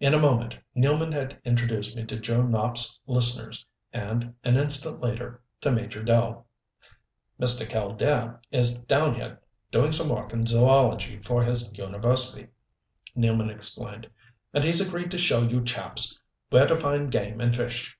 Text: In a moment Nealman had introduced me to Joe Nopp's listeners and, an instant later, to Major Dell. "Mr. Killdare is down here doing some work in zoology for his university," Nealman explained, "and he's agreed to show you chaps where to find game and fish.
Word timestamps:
In 0.00 0.12
a 0.12 0.18
moment 0.18 0.58
Nealman 0.76 1.12
had 1.12 1.38
introduced 1.44 1.94
me 1.94 2.04
to 2.06 2.18
Joe 2.18 2.42
Nopp's 2.42 2.98
listeners 3.06 3.64
and, 3.92 4.34
an 4.42 4.56
instant 4.56 5.00
later, 5.00 5.40
to 5.60 5.70
Major 5.70 6.02
Dell. 6.02 6.48
"Mr. 7.40 7.64
Killdare 7.64 8.40
is 8.50 8.80
down 8.80 9.14
here 9.14 9.40
doing 9.70 9.92
some 9.92 10.08
work 10.08 10.32
in 10.32 10.48
zoology 10.48 11.20
for 11.20 11.44
his 11.44 11.78
university," 11.78 12.48
Nealman 13.16 13.54
explained, 13.54 14.10
"and 14.52 14.64
he's 14.64 14.80
agreed 14.84 15.12
to 15.12 15.16
show 15.18 15.44
you 15.46 15.62
chaps 15.62 16.18
where 16.50 16.66
to 16.66 16.76
find 16.80 17.12
game 17.12 17.40
and 17.40 17.54
fish. 17.54 17.96